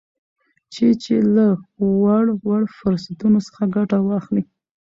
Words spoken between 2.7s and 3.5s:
فرصتونو